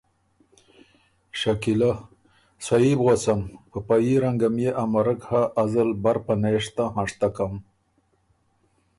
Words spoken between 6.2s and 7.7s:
پنېشته هںشتکم